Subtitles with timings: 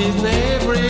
[0.00, 0.89] kiss every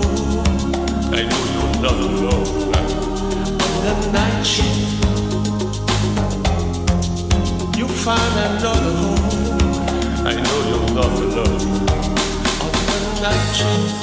[1.81, 2.89] another long night.
[3.85, 5.03] The night shift,
[7.75, 10.27] you find another home.
[10.27, 11.61] I know you'll not alone.
[12.61, 14.01] On the night shift.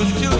[0.00, 0.39] you do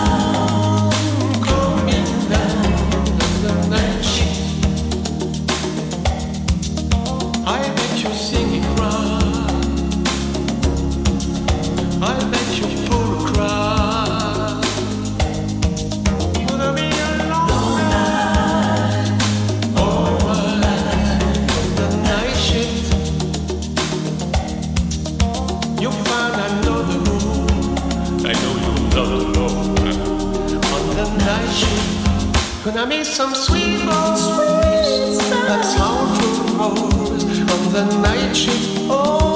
[32.63, 35.17] Gonna meet some sweet rose,
[35.47, 38.77] but sound food rose on the night shift.
[38.89, 39.30] Oh.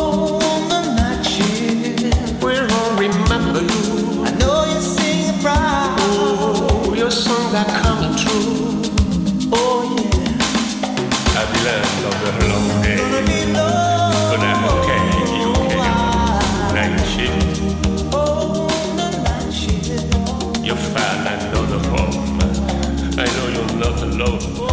[24.15, 24.64] alone.